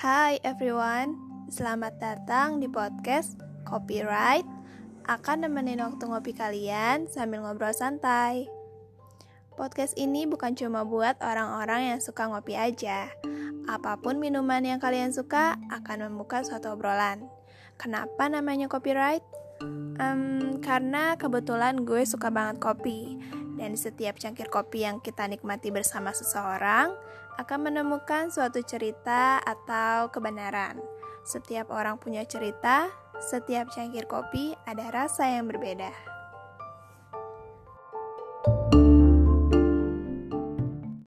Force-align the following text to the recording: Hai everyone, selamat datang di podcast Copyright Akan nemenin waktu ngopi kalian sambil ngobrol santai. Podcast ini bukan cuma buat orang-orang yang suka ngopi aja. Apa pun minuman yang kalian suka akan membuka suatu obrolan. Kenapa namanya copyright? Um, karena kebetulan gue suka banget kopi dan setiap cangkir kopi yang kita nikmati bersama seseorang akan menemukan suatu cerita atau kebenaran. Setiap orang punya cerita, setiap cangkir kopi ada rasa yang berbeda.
Hai 0.00 0.40
everyone, 0.48 1.12
selamat 1.52 2.00
datang 2.00 2.56
di 2.56 2.72
podcast 2.72 3.36
Copyright 3.68 4.48
Akan 5.04 5.44
nemenin 5.44 5.76
waktu 5.76 6.08
ngopi 6.08 6.32
kalian 6.32 7.04
sambil 7.04 7.44
ngobrol 7.44 7.68
santai. 7.76 8.48
Podcast 9.60 9.92
ini 10.00 10.24
bukan 10.24 10.56
cuma 10.56 10.88
buat 10.88 11.20
orang-orang 11.20 11.92
yang 11.92 12.00
suka 12.00 12.32
ngopi 12.32 12.56
aja. 12.56 13.12
Apa 13.68 14.00
pun 14.00 14.16
minuman 14.16 14.64
yang 14.64 14.80
kalian 14.80 15.12
suka 15.12 15.60
akan 15.68 16.08
membuka 16.08 16.40
suatu 16.48 16.72
obrolan. 16.72 17.28
Kenapa 17.76 18.24
namanya 18.32 18.72
copyright? 18.72 19.20
Um, 20.00 20.64
karena 20.64 21.20
kebetulan 21.20 21.84
gue 21.84 22.08
suka 22.08 22.32
banget 22.32 22.56
kopi 22.56 23.20
dan 23.60 23.76
setiap 23.76 24.16
cangkir 24.16 24.48
kopi 24.48 24.88
yang 24.88 25.04
kita 25.04 25.28
nikmati 25.28 25.68
bersama 25.68 26.16
seseorang 26.16 26.96
akan 27.36 27.60
menemukan 27.68 28.32
suatu 28.32 28.64
cerita 28.64 29.36
atau 29.44 30.08
kebenaran. 30.08 30.80
Setiap 31.28 31.68
orang 31.68 32.00
punya 32.00 32.24
cerita, 32.24 32.88
setiap 33.20 33.68
cangkir 33.68 34.08
kopi 34.08 34.56
ada 34.64 34.88
rasa 34.88 35.28
yang 35.28 35.44
berbeda. 35.44 36.19